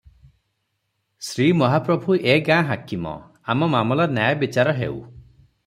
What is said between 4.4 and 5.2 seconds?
ବିଚାର ହେଉ।